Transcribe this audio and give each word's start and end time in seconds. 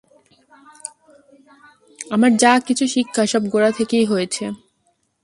আমার 2.11 2.31
যা-কিছু 2.37 2.85
শিক্ষা 2.87 3.23
সব 3.25 3.43
গোরা 3.49 3.69
থেকেই 3.71 4.05
হয়েছে। 4.05 4.43